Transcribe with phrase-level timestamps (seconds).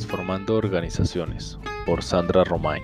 [0.00, 2.82] Transformando Organizaciones por Sandra Romain.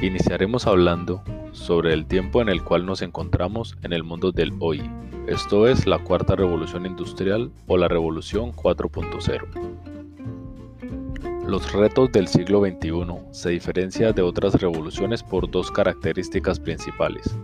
[0.00, 4.80] Iniciaremos hablando sobre el tiempo en el cual nos encontramos en el mundo del hoy,
[5.26, 11.48] esto es la cuarta revolución industrial o la revolución 4.0.
[11.48, 12.92] Los retos del siglo XXI
[13.32, 17.36] se diferencian de otras revoluciones por dos características principales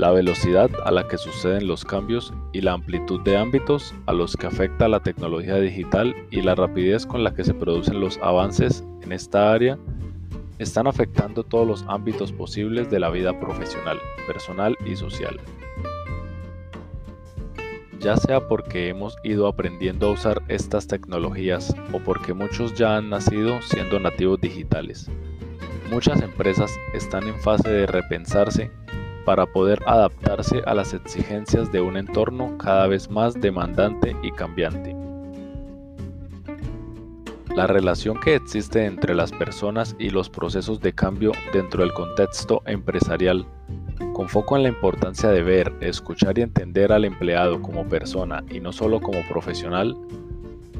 [0.00, 4.34] la velocidad a la que suceden los cambios y la amplitud de ámbitos a los
[4.34, 8.82] que afecta la tecnología digital y la rapidez con la que se producen los avances
[9.02, 9.78] en esta área
[10.58, 15.38] están afectando todos los ámbitos posibles de la vida profesional, personal y social.
[17.98, 23.10] Ya sea porque hemos ido aprendiendo a usar estas tecnologías o porque muchos ya han
[23.10, 25.10] nacido siendo nativos digitales.
[25.90, 28.70] Muchas empresas están en fase de repensarse
[29.24, 34.94] para poder adaptarse a las exigencias de un entorno cada vez más demandante y cambiante.
[37.54, 42.62] La relación que existe entre las personas y los procesos de cambio dentro del contexto
[42.64, 43.44] empresarial,
[44.12, 48.60] con foco en la importancia de ver, escuchar y entender al empleado como persona y
[48.60, 49.96] no solo como profesional,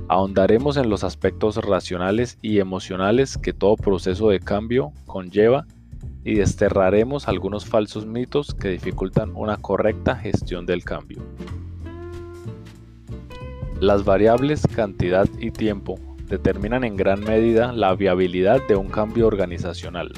[0.09, 5.67] ahondaremos en los aspectos racionales y emocionales que todo proceso de cambio conlleva
[6.25, 11.23] y desterraremos algunos falsos mitos que dificultan una correcta gestión del cambio.
[13.81, 15.99] Las variables cantidad y tiempo
[16.29, 20.13] determinan en gran medida la viabilidad de un cambio organizacional,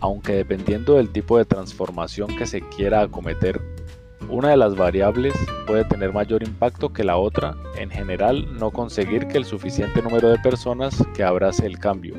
[0.00, 3.60] aunque dependiendo del tipo de transformación que se quiera acometer,
[4.28, 5.34] una de las variables
[5.66, 10.30] puede tener mayor impacto que la otra, en general no conseguir que el suficiente número
[10.30, 12.14] de personas que abrace el cambio,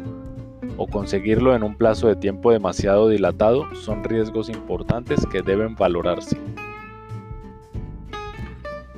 [0.78, 6.38] o conseguirlo en un plazo de tiempo demasiado dilatado son riesgos importantes que deben valorarse.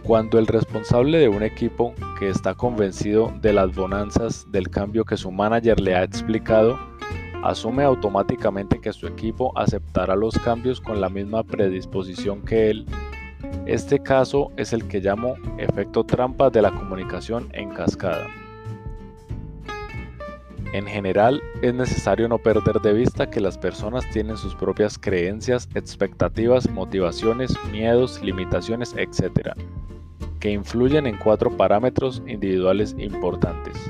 [0.04, 5.18] Cuando el responsable de un equipo que está convencido de las bonanzas del cambio que
[5.18, 6.78] su manager le ha explicado,
[7.44, 12.86] asume automáticamente que su equipo aceptará los cambios con la misma predisposición que él,
[13.66, 18.28] este caso es el que llamo efecto trampa de la comunicación en cascada.
[20.76, 25.70] En general, es necesario no perder de vista que las personas tienen sus propias creencias,
[25.74, 29.54] expectativas, motivaciones, miedos, limitaciones, etc.,
[30.42, 33.90] que influyen en cuatro parámetros individuales importantes.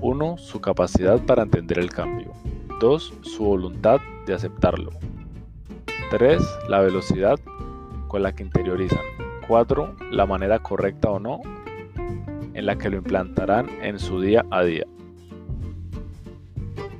[0.00, 0.36] 1.
[0.36, 2.32] Su capacidad para entender el cambio.
[2.80, 3.14] 2.
[3.20, 4.90] Su voluntad de aceptarlo.
[6.10, 6.42] 3.
[6.68, 7.38] La velocidad
[8.08, 8.98] con la que interiorizan.
[9.46, 9.94] 4.
[10.10, 11.40] La manera correcta o no
[12.52, 14.86] en la que lo implantarán en su día a día.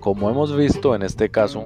[0.05, 1.65] Como hemos visto en este caso,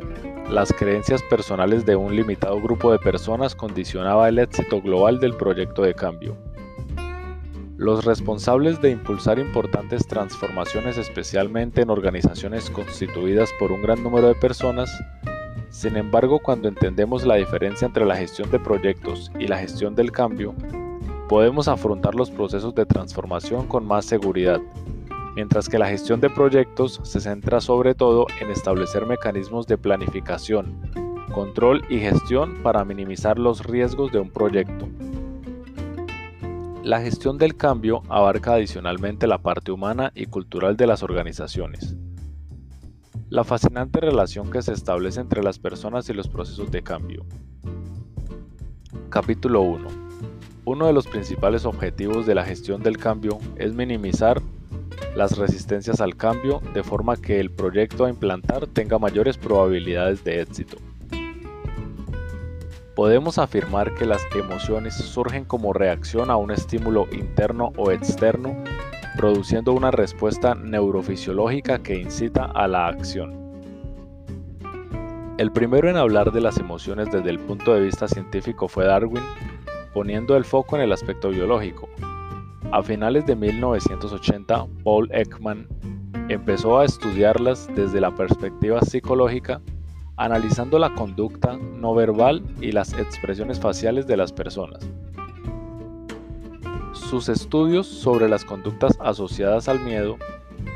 [0.49, 5.83] las creencias personales de un limitado grupo de personas condicionaba el éxito global del proyecto
[5.83, 6.37] de cambio.
[7.77, 14.37] Los responsables de impulsar importantes transformaciones, especialmente en organizaciones constituidas por un gran número de
[14.37, 14.89] personas,
[15.71, 20.13] sin embargo, cuando entendemos la diferencia entre la gestión de proyectos y la gestión del
[20.13, 20.55] cambio,
[21.29, 24.61] podemos afrontar los procesos de transformación con más seguridad
[25.39, 30.81] mientras que la gestión de proyectos se centra sobre todo en establecer mecanismos de planificación,
[31.33, 34.89] control y gestión para minimizar los riesgos de un proyecto.
[36.83, 41.95] La gestión del cambio abarca adicionalmente la parte humana y cultural de las organizaciones.
[43.29, 47.25] La fascinante relación que se establece entre las personas y los procesos de cambio.
[49.09, 49.89] Capítulo 1.
[50.65, 54.43] Uno de los principales objetivos de la gestión del cambio es minimizar
[55.17, 60.41] las resistencias al cambio de forma que el proyecto a implantar tenga mayores probabilidades de
[60.41, 60.77] éxito.
[62.95, 68.57] Podemos afirmar que las emociones surgen como reacción a un estímulo interno o externo,
[69.17, 73.39] produciendo una respuesta neurofisiológica que incita a la acción.
[75.39, 79.23] El primero en hablar de las emociones desde el punto de vista científico fue Darwin,
[79.95, 81.89] poniendo el foco en el aspecto biológico,
[82.73, 85.67] a finales de 1980, Paul Ekman
[86.29, 89.61] empezó a estudiarlas desde la perspectiva psicológica,
[90.17, 94.87] analizando la conducta no verbal y las expresiones faciales de las personas.
[96.93, 100.19] Sus estudios sobre las conductas asociadas al miedo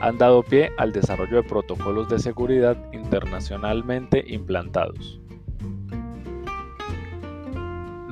[0.01, 5.22] han dado pie al desarrollo de protocolos de seguridad internacionalmente implantados.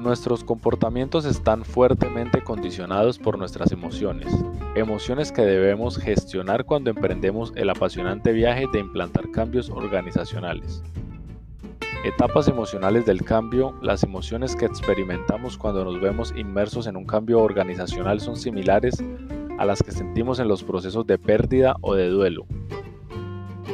[0.00, 4.35] Nuestros comportamientos están fuertemente condicionados por nuestras emociones,
[4.75, 10.82] emociones que debemos gestionar cuando emprendemos el apasionante viaje de implantar cambios organizacionales.
[12.02, 17.41] Etapas emocionales del cambio, las emociones que experimentamos cuando nos vemos inmersos en un cambio
[17.41, 19.05] organizacional son similares
[19.58, 22.47] a las que sentimos en los procesos de pérdida o de duelo,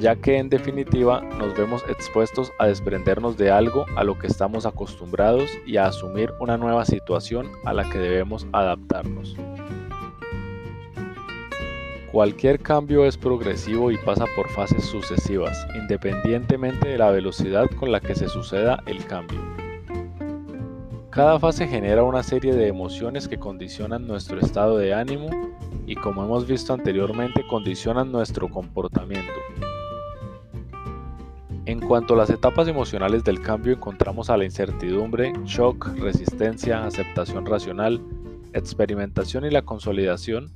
[0.01, 4.67] ya que en definitiva nos vemos expuestos a desprendernos de algo a lo que estamos
[4.67, 9.37] acostumbrados y a asumir una nueva situación a la que debemos adaptarnos.
[12.13, 18.01] Cualquier cambio es progresivo y pasa por fases sucesivas, independientemente de la velocidad con la
[18.01, 19.39] que se suceda el cambio.
[21.11, 25.29] Cada fase genera una serie de emociones que condicionan nuestro estado de ánimo
[25.87, 29.33] y como hemos visto anteriormente condicionan nuestro comportamiento.
[31.67, 37.45] En cuanto a las etapas emocionales del cambio encontramos a la incertidumbre, shock, resistencia, aceptación
[37.45, 38.01] racional,
[38.53, 40.53] experimentación y la consolidación.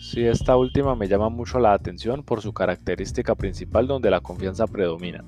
[0.00, 4.66] Si esta última me llama mucho la atención por su característica principal donde la confianza
[4.66, 5.24] predomina.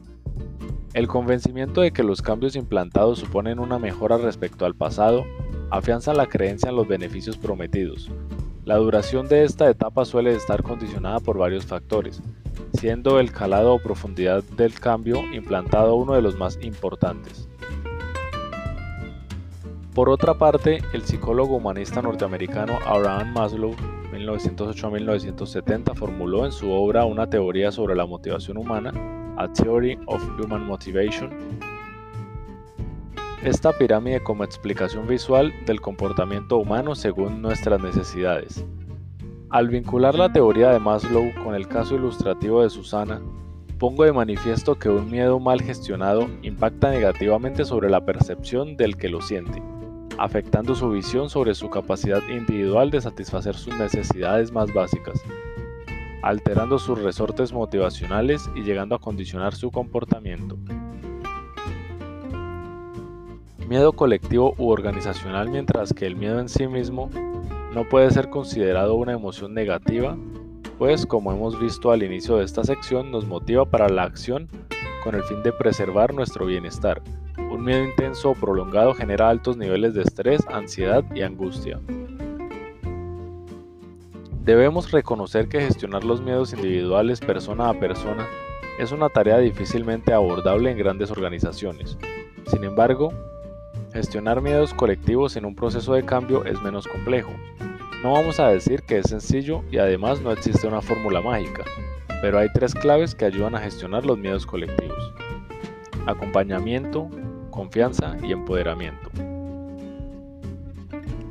[0.95, 5.25] El convencimiento de que los cambios implantados suponen una mejora respecto al pasado
[5.71, 8.11] afianza la creencia en los beneficios prometidos.
[8.65, 12.21] La duración de esta etapa suele estar condicionada por varios factores,
[12.73, 17.49] siendo el calado o profundidad del cambio implantado uno de los más importantes.
[19.95, 23.75] Por otra parte, el psicólogo humanista norteamericano Abraham Maslow
[24.11, 28.93] 1908-1970 formuló en su obra una teoría sobre la motivación humana,
[29.37, 31.31] A Theory of Human Motivation.
[33.43, 38.65] Esta pirámide como explicación visual del comportamiento humano según nuestras necesidades.
[39.53, 43.21] Al vincular la teoría de Maslow con el caso ilustrativo de Susana,
[43.79, 49.11] pongo de manifiesto que un miedo mal gestionado impacta negativamente sobre la percepción del que
[49.11, 49.63] lo siente,
[50.17, 55.23] afectando su visión sobre su capacidad individual de satisfacer sus necesidades más básicas,
[56.23, 60.57] alterando sus resortes motivacionales y llegando a condicionar su comportamiento.
[63.69, 67.11] Miedo colectivo u organizacional mientras que el miedo en sí mismo
[67.75, 70.17] no puede ser considerado una emoción negativa,
[70.79, 74.49] pues como hemos visto al inicio de esta sección nos motiva para la acción
[75.03, 77.03] con el fin de preservar nuestro bienestar.
[77.51, 81.81] Un miedo intenso o prolongado genera altos niveles de estrés, ansiedad y angustia.
[84.45, 88.27] Debemos reconocer que gestionar los miedos individuales persona a persona
[88.79, 91.97] es una tarea difícilmente abordable en grandes organizaciones.
[92.47, 93.13] Sin embargo,
[93.93, 97.31] Gestionar miedos colectivos en un proceso de cambio es menos complejo.
[98.03, 101.63] No vamos a decir que es sencillo y además no existe una fórmula mágica,
[102.23, 105.13] pero hay tres claves que ayudan a gestionar los miedos colectivos.
[106.07, 107.11] Acompañamiento,
[107.51, 109.11] confianza y empoderamiento.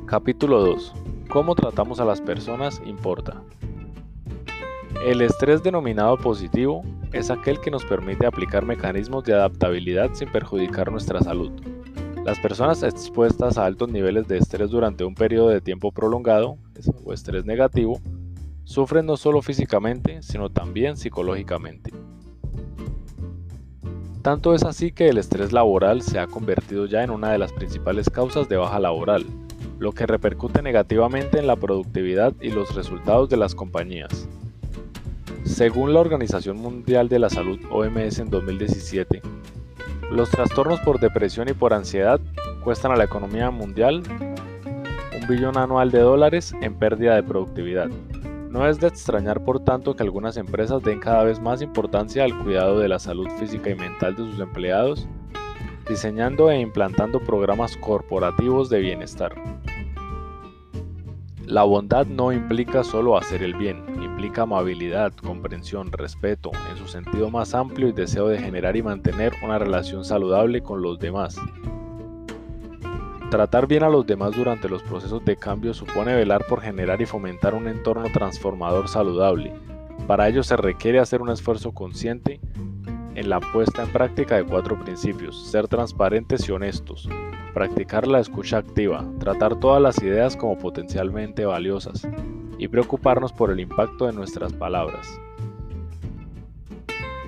[0.06, 0.94] Capítulo 2.
[1.30, 3.42] Cómo tratamos a las personas importa.
[5.04, 10.92] El estrés denominado positivo es aquel que nos permite aplicar mecanismos de adaptabilidad sin perjudicar
[10.92, 11.50] nuestra salud.
[12.24, 16.56] Las personas expuestas a altos niveles de estrés durante un periodo de tiempo prolongado
[17.04, 18.00] o estrés negativo
[18.62, 21.90] sufren no solo físicamente, sino también psicológicamente.
[24.22, 27.52] Tanto es así que el estrés laboral se ha convertido ya en una de las
[27.52, 29.26] principales causas de baja laboral,
[29.80, 34.28] lo que repercute negativamente en la productividad y los resultados de las compañías.
[35.42, 39.22] Según la Organización Mundial de la Salud OMS en 2017,
[40.14, 42.20] los trastornos por depresión y por ansiedad
[42.62, 44.02] cuestan a la economía mundial
[45.18, 47.88] un billón anual de dólares en pérdida de productividad.
[48.50, 52.38] No es de extrañar, por tanto, que algunas empresas den cada vez más importancia al
[52.38, 55.08] cuidado de la salud física y mental de sus empleados,
[55.88, 59.34] diseñando e implantando programas corporativos de bienestar.
[61.52, 67.28] La bondad no implica solo hacer el bien, implica amabilidad, comprensión, respeto, en su sentido
[67.28, 71.36] más amplio y deseo de generar y mantener una relación saludable con los demás.
[73.30, 77.04] Tratar bien a los demás durante los procesos de cambio supone velar por generar y
[77.04, 79.52] fomentar un entorno transformador saludable.
[80.06, 82.40] Para ello se requiere hacer un esfuerzo consciente
[83.14, 87.10] en la puesta en práctica de cuatro principios, ser transparentes y honestos,
[87.54, 92.06] practicar la escucha activa, tratar todas las ideas como potencialmente valiosas,
[92.58, 95.20] y preocuparnos por el impacto de nuestras palabras.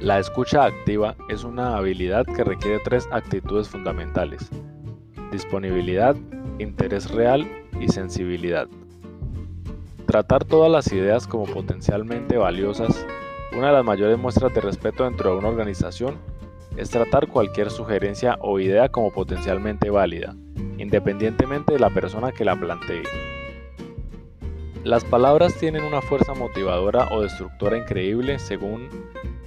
[0.01, 4.49] La escucha activa es una habilidad que requiere tres actitudes fundamentales.
[5.33, 6.15] Disponibilidad,
[6.59, 7.51] interés real
[7.81, 8.69] y sensibilidad.
[10.07, 13.07] Tratar todas las ideas como potencialmente valiosas,
[13.57, 16.19] una de las mayores muestras de respeto dentro de una organización
[16.77, 20.35] es tratar cualquier sugerencia o idea como potencialmente válida,
[20.79, 23.03] independientemente de la persona que la plantee.
[24.83, 28.89] Las palabras tienen una fuerza motivadora o destructora increíble según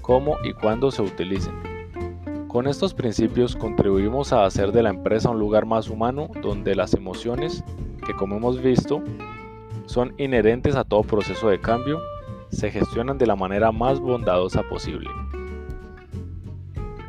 [0.01, 1.53] cómo y cuándo se utilicen.
[2.48, 6.93] Con estos principios contribuimos a hacer de la empresa un lugar más humano donde las
[6.93, 7.63] emociones,
[8.05, 9.03] que como hemos visto,
[9.86, 12.01] son inherentes a todo proceso de cambio,
[12.50, 15.10] se gestionan de la manera más bondadosa posible.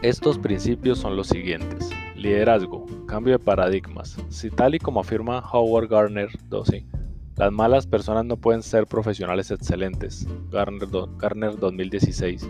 [0.03, 1.91] Estos principios son los siguientes.
[2.15, 4.17] Liderazgo, cambio de paradigmas.
[4.29, 6.87] Si tal y como afirma Howard Gardner 12,
[7.35, 10.25] las malas personas no pueden ser profesionales excelentes.
[10.53, 12.47] Garner, 2016.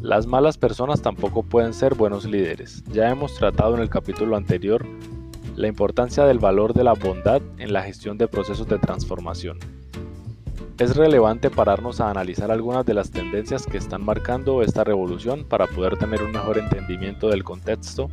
[0.00, 2.82] Las malas personas tampoco pueden ser buenos líderes.
[2.92, 4.84] Ya hemos tratado en el capítulo anterior
[5.54, 9.60] la importancia del valor de la bondad en la gestión de procesos de transformación.
[10.78, 15.66] Es relevante pararnos a analizar algunas de las tendencias que están marcando esta revolución para
[15.66, 18.10] poder tener un mejor entendimiento del contexto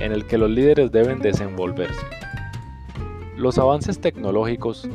[0.00, 2.04] en el que los líderes deben desenvolverse.
[3.36, 4.88] Los avances tecnológicos,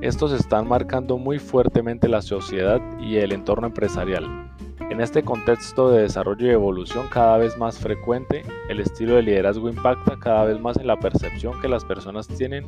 [0.00, 4.50] estos están marcando muy fuertemente la sociedad y el entorno empresarial,
[4.90, 9.68] en este contexto de desarrollo y evolución cada vez más frecuente, el estilo de liderazgo
[9.68, 12.66] impacta cada vez más en la percepción que las personas tienen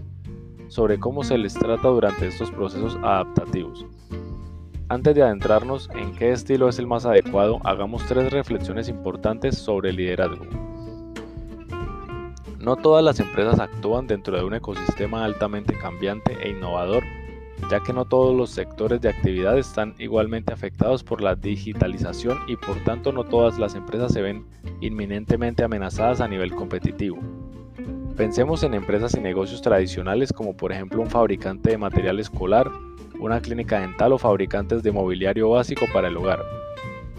[0.73, 3.85] sobre cómo se les trata durante estos procesos adaptativos.
[4.88, 9.91] Antes de adentrarnos en qué estilo es el más adecuado, hagamos tres reflexiones importantes sobre
[9.91, 10.47] el liderazgo.
[12.59, 17.02] No todas las empresas actúan dentro de un ecosistema altamente cambiante e innovador
[17.71, 22.57] ya que no todos los sectores de actividad están igualmente afectados por la digitalización y
[22.57, 24.45] por tanto no todas las empresas se ven
[24.81, 27.19] inminentemente amenazadas a nivel competitivo.
[28.16, 32.71] Pensemos en empresas y negocios tradicionales como por ejemplo un fabricante de material escolar,
[33.19, 36.40] una clínica dental o fabricantes de mobiliario básico para el hogar.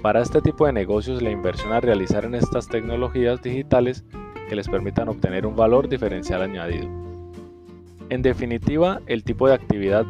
[0.04, 4.04] Para este tipo de negocios la inversión a realizar en estas tecnologías digitales
[4.48, 6.88] que les permitan obtener un valor diferencial añadido.
[8.10, 10.06] En definitiva, el tipo de actividad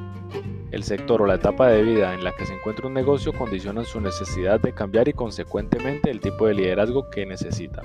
[0.73, 3.85] el sector o la etapa de vida en la que se encuentra un negocio condicionan
[3.85, 7.83] su necesidad de cambiar y consecuentemente el tipo de liderazgo que necesita.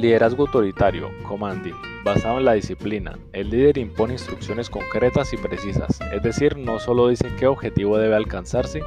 [0.00, 1.74] Liderazgo autoritario, commanding,
[2.04, 3.18] basado en la disciplina.
[3.32, 8.14] El líder impone instrucciones concretas y precisas, es decir, no solo dice qué objetivo debe
[8.14, 8.80] alcanzarse,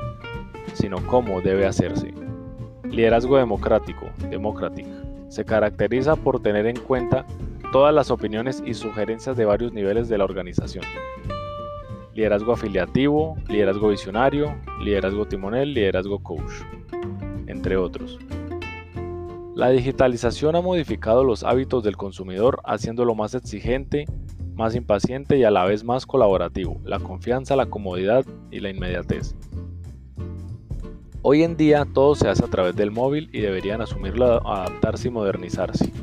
[0.73, 2.13] sino cómo debe hacerse.
[2.85, 4.87] Liderazgo democrático, democratic,
[5.27, 7.25] se caracteriza por tener en cuenta
[7.73, 10.85] todas las opiniones y sugerencias de varios niveles de la organización
[12.13, 16.51] liderazgo afiliativo, liderazgo visionario, liderazgo timonel, liderazgo coach,
[17.47, 18.19] entre otros.
[19.61, 24.07] La digitalización ha modificado los hábitos del consumidor haciéndolo más exigente,
[24.55, 29.35] más impaciente y a la vez más colaborativo, la confianza, la comodidad y la inmediatez.
[31.21, 35.11] Hoy en día todo se hace a través del móvil y deberían asumirlo, adaptarse y
[35.11, 35.93] modernizarse.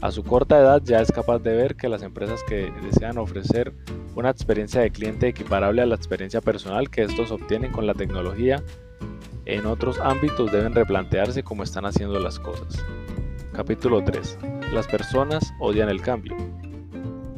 [0.00, 3.74] A su corta edad ya es capaz de ver que las empresas que desean ofrecer
[4.16, 8.62] una experiencia de cliente equiparable a la experiencia personal que estos obtienen con la tecnología
[9.46, 12.84] en otros ámbitos deben replantearse cómo están haciendo las cosas.
[13.52, 14.38] Capítulo 3.
[14.72, 16.36] Las personas odian el cambio.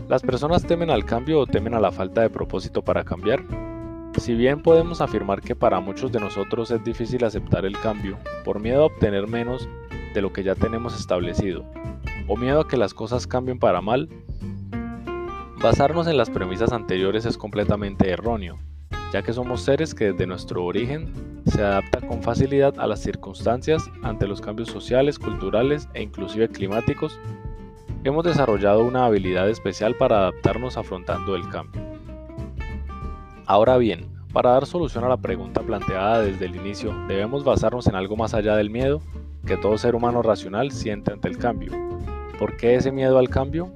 [0.08, 3.42] ¿Las personas temen al cambio o temen a la falta de propósito para cambiar?
[4.18, 8.60] Si bien podemos afirmar que para muchos de nosotros es difícil aceptar el cambio por
[8.60, 9.68] miedo a obtener menos
[10.14, 11.64] de lo que ya tenemos establecido,
[12.28, 14.08] o miedo a que las cosas cambien para mal,
[15.60, 18.58] basarnos en las premisas anteriores es completamente erróneo,
[19.16, 21.10] ya que somos seres que desde nuestro origen
[21.46, 27.18] se adaptan con facilidad a las circunstancias ante los cambios sociales, culturales e inclusive climáticos.
[28.04, 31.80] Hemos desarrollado una habilidad especial para adaptarnos afrontando el cambio.
[33.46, 37.94] Ahora bien, para dar solución a la pregunta planteada desde el inicio, debemos basarnos en
[37.94, 39.00] algo más allá del miedo
[39.46, 41.72] que todo ser humano racional siente ante el cambio.
[42.38, 43.72] ¿Por qué ese miedo al cambio?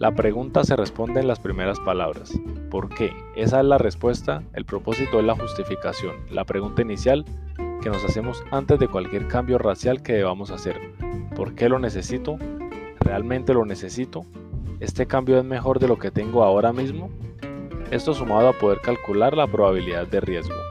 [0.00, 2.32] La pregunta se responde en las primeras palabras.
[2.70, 3.12] ¿Por qué?
[3.36, 7.26] Esa es la respuesta, el propósito es la justificación, la pregunta inicial
[7.82, 10.80] que nos hacemos antes de cualquier cambio racial que debamos hacer.
[11.36, 12.38] ¿Por qué lo necesito?
[13.00, 14.24] ¿Realmente lo necesito?
[14.80, 17.10] ¿Este cambio es mejor de lo que tengo ahora mismo?
[17.90, 20.69] Esto sumado a poder calcular la probabilidad de riesgo.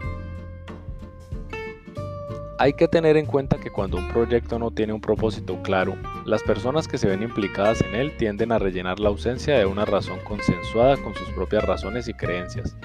[2.61, 6.43] Hay que tener en cuenta que cuando un proyecto no tiene un propósito claro, las
[6.43, 10.19] personas que se ven implicadas en él tienden a rellenar la ausencia de una razón
[10.25, 12.75] consensuada con sus propias razones y creencias,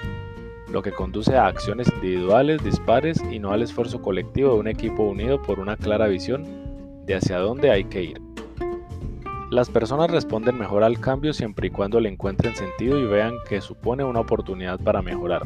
[0.71, 5.03] lo que conduce a acciones individuales dispares y no al esfuerzo colectivo de un equipo
[5.03, 6.45] unido por una clara visión
[7.05, 8.21] de hacia dónde hay que ir.
[9.51, 13.59] Las personas responden mejor al cambio siempre y cuando le encuentren sentido y vean que
[13.59, 15.43] supone una oportunidad para mejorar.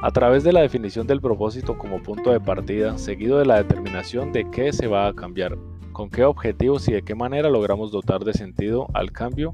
[0.00, 4.32] A través de la definición del propósito como punto de partida, seguido de la determinación
[4.32, 5.58] de qué se va a cambiar,
[5.90, 9.50] con qué objetivos y de qué manera logramos dotar de sentido al cambio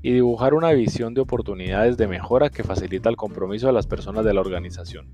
[0.00, 4.24] y dibujar una visión de oportunidades de mejora que facilita el compromiso de las personas
[4.24, 5.08] de la organización.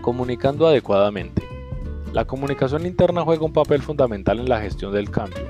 [0.00, 1.42] Comunicando adecuadamente.
[2.12, 5.44] La comunicación interna juega un papel fundamental en la gestión del cambio.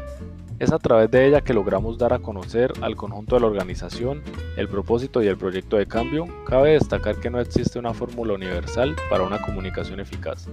[0.61, 4.23] Es a través de ella que logramos dar a conocer al conjunto de la organización
[4.57, 6.27] el propósito y el proyecto de cambio.
[6.47, 10.49] Cabe destacar que no existe una fórmula universal para una comunicación eficaz.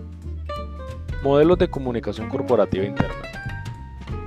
[1.23, 3.15] Modelos de comunicación corporativa interna.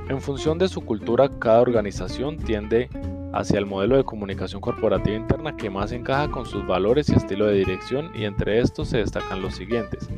[0.09, 2.89] En función de su cultura, cada organización tiende
[3.33, 7.47] hacia el modelo de comunicación corporativa interna que más encaja con sus valores y estilo
[7.47, 10.09] de dirección y entre estos se destacan los siguientes.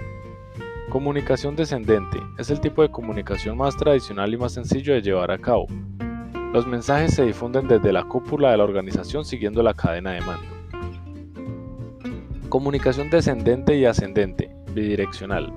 [0.96, 5.36] Comunicación descendente es el tipo de comunicación más tradicional y más sencillo de llevar a
[5.36, 5.66] cabo.
[6.54, 10.46] Los mensajes se difunden desde la cúpula de la organización siguiendo la cadena de mando.
[12.48, 15.52] Comunicación descendente y ascendente, bidireccional.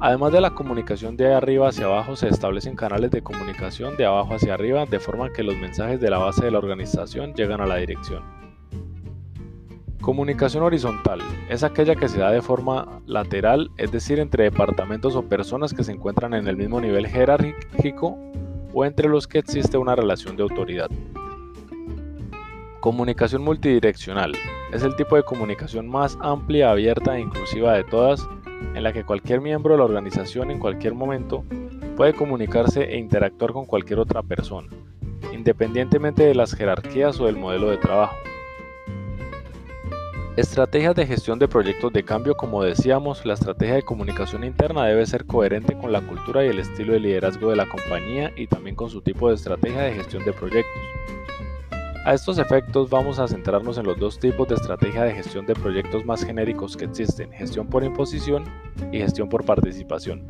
[0.00, 4.34] Además de la comunicación de arriba hacia abajo, se establecen canales de comunicación de abajo
[4.34, 7.66] hacia arriba de forma que los mensajes de la base de la organización llegan a
[7.66, 8.24] la dirección.
[10.04, 15.22] Comunicación horizontal es aquella que se da de forma lateral, es decir, entre departamentos o
[15.22, 18.18] personas que se encuentran en el mismo nivel jerárquico
[18.74, 20.90] o entre los que existe una relación de autoridad.
[22.80, 24.34] Comunicación multidireccional
[24.74, 28.28] es el tipo de comunicación más amplia, abierta e inclusiva de todas
[28.74, 31.44] en la que cualquier miembro de la organización en cualquier momento
[31.96, 34.68] puede comunicarse e interactuar con cualquier otra persona,
[35.32, 38.14] independientemente de las jerarquías o del modelo de trabajo.
[40.36, 45.06] Estrategias de gestión de proyectos de cambio Como decíamos, la estrategia de comunicación interna debe
[45.06, 48.74] ser coherente con la cultura y el estilo de liderazgo de la compañía y también
[48.74, 50.82] con su tipo de estrategia de gestión de proyectos.
[52.04, 55.54] A estos efectos vamos a centrarnos en los dos tipos de estrategia de gestión de
[55.54, 58.42] proyectos más genéricos que existen, gestión por imposición
[58.90, 60.24] y gestión por participación.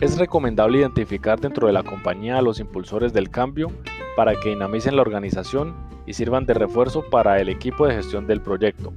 [0.00, 3.70] Es recomendable identificar dentro de la compañía a los impulsores del cambio
[4.16, 5.74] para que dinamicen la organización
[6.06, 8.92] y sirvan de refuerzo para el equipo de gestión del proyecto.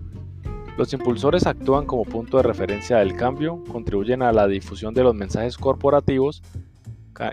[0.77, 5.13] Los impulsores actúan como punto de referencia del cambio, contribuyen a la difusión de los
[5.13, 6.41] mensajes corporativos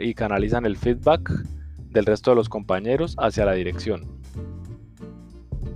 [0.01, 1.31] y canalizan el feedback
[1.89, 4.21] del resto de los compañeros hacia la dirección.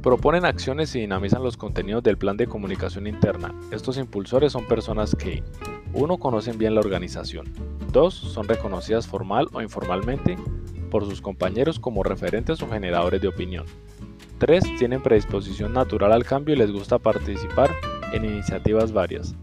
[0.03, 3.55] Proponen acciones y dinamizan los contenidos del plan de comunicación interna.
[3.71, 5.43] Estos impulsores son personas que
[5.95, 6.19] 1.
[6.19, 7.47] conocen bien la organización,
[7.91, 8.13] 2.
[8.13, 10.37] son reconocidas formal o informalmente
[10.85, 13.67] por sus compañeros como referentes o generadores de opinión.
[14.39, 14.77] 3.
[14.79, 17.71] Tienen predisposición natural al cambio y les gusta participar
[18.13, 19.35] en iniciativas varias.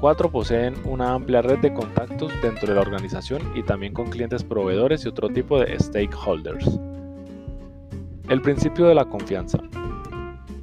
[0.00, 0.30] 4.
[0.30, 5.04] Poseen una amplia red de contactos dentro de la organización y también con clientes proveedores
[5.04, 6.78] y otro tipo de stakeholders.
[8.28, 9.58] El principio de la confianza.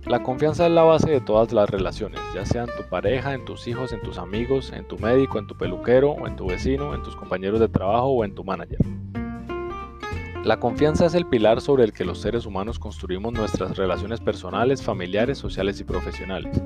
[0.06, 3.46] La confianza es la base de todas las relaciones, ya sea en tu pareja, en
[3.46, 6.94] tus hijos, en tus amigos, en tu médico, en tu peluquero, o en tu vecino,
[6.94, 8.80] en tus compañeros de trabajo o en tu manager.
[10.44, 14.84] La confianza es el pilar sobre el que los seres humanos construimos nuestras relaciones personales,
[14.84, 16.62] familiares, sociales y profesionales.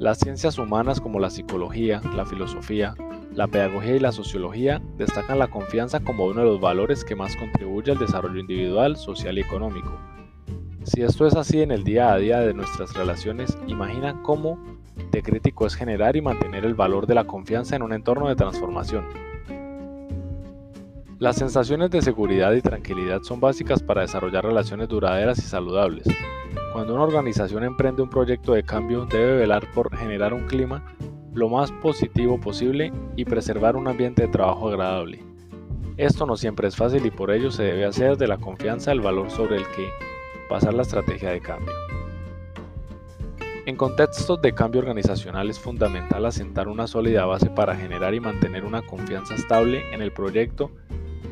[0.00, 2.96] Las ciencias humanas como la psicología, la filosofía,
[3.34, 7.36] la pedagogía y la sociología destacan la confianza como uno de los valores que más
[7.36, 9.96] contribuye al desarrollo individual, social y económico.
[10.82, 14.58] Si esto es así en el día a día de nuestras relaciones, imagina cómo
[15.12, 18.34] de crítico es generar y mantener el valor de la confianza en un entorno de
[18.34, 19.31] transformación.
[21.22, 26.04] Las sensaciones de seguridad y tranquilidad son básicas para desarrollar relaciones duraderas y saludables.
[26.72, 30.84] Cuando una organización emprende un proyecto de cambio debe velar por generar un clima
[31.32, 35.24] lo más positivo posible y preservar un ambiente de trabajo agradable.
[35.96, 39.00] Esto no siempre es fácil y por ello se debe hacer de la confianza el
[39.00, 39.88] valor sobre el que
[40.50, 41.72] basar la estrategia de cambio.
[43.64, 48.64] En contextos de cambio organizacional es fundamental asentar una sólida base para generar y mantener
[48.64, 50.72] una confianza estable en el proyecto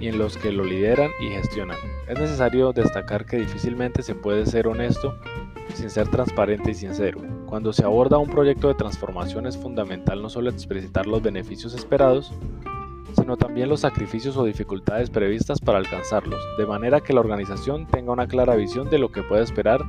[0.01, 1.77] y en los que lo lideran y gestionan.
[2.09, 5.15] Es necesario destacar que difícilmente se puede ser honesto
[5.75, 7.21] sin ser transparente y sincero.
[7.47, 12.33] Cuando se aborda un proyecto de transformación es fundamental no solo explicitar los beneficios esperados,
[13.15, 18.13] sino también los sacrificios o dificultades previstas para alcanzarlos, de manera que la organización tenga
[18.13, 19.81] una clara visión de lo que puede esperar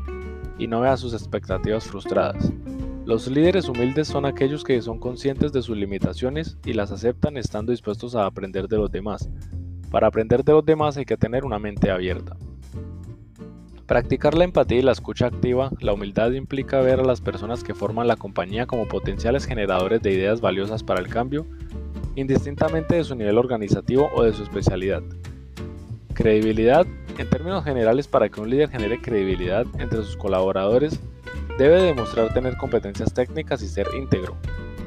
[0.58, 2.52] y no vea sus expectativas frustradas.
[3.06, 7.72] Los líderes humildes son aquellos que son conscientes de sus limitaciones y las aceptan estando
[7.72, 9.30] dispuestos a aprender de los demás,
[9.92, 12.38] para aprender de los demás hay que tener una mente abierta.
[13.86, 17.76] Practicar la empatía y la escucha activa, la humildad implica ver a las personas que
[17.76, 21.46] forman la compañía como potenciales generadores de ideas valiosas para el cambio,
[22.16, 25.04] indistintamente de su nivel organizativo o de su especialidad.
[26.14, 31.02] Credibilidad, en términos generales, para que un líder genere credibilidad entre sus colaboradores,
[31.58, 34.38] debe demostrar tener competencias técnicas y ser íntegro.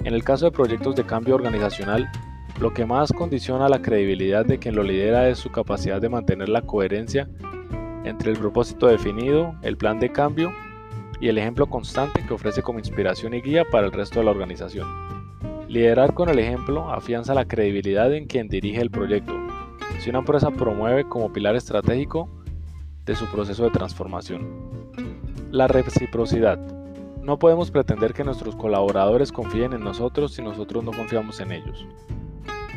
[0.04, 2.10] En el caso de proyectos de cambio organizacional,
[2.60, 6.48] lo que más condiciona la credibilidad de quien lo lidera es su capacidad de mantener
[6.48, 7.28] la coherencia
[8.04, 10.52] entre el propósito definido, el plan de cambio
[11.20, 14.30] y el ejemplo constante que ofrece como inspiración y guía para el resto de la
[14.30, 14.86] organización.
[15.68, 19.34] Liderar con el ejemplo afianza la credibilidad en quien dirige el proyecto.
[19.98, 22.28] si una empresa promueve como pilar estratégico
[23.04, 24.90] de su proceso de transformación.
[25.50, 26.58] La reciprocidad.
[27.22, 31.86] No podemos pretender que nuestros colaboradores confíen en nosotros si nosotros no confiamos en ellos.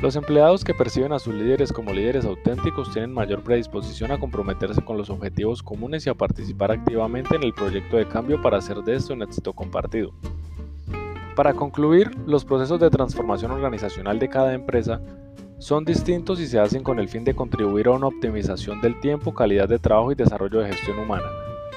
[0.01, 4.83] Los empleados que perciben a sus líderes como líderes auténticos tienen mayor predisposición a comprometerse
[4.83, 8.77] con los objetivos comunes y a participar activamente en el proyecto de cambio para hacer
[8.83, 10.11] de esto un éxito compartido.
[11.35, 15.01] Para concluir, los procesos de transformación organizacional de cada empresa
[15.57, 19.33] son distintos y se hacen con el fin de contribuir a una optimización del tiempo,
[19.33, 21.25] calidad de trabajo y desarrollo de gestión humana.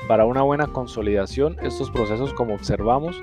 [0.09, 3.19] Para una buena consolidación, estos procesos, como observamos,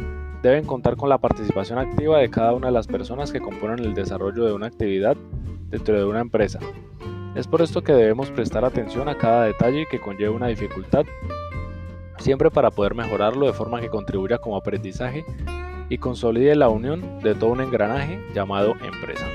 [0.47, 3.93] deben contar con la participación activa de cada una de las personas que componen el
[3.93, 5.17] desarrollo de una actividad
[5.69, 6.59] dentro de una empresa.
[7.35, 11.05] Es por esto que debemos prestar atención a cada detalle que conlleve una dificultad,
[12.19, 15.25] siempre para poder mejorarlo de forma que contribuya como aprendizaje
[15.89, 19.27] y consolide la unión de todo un engranaje llamado empresa.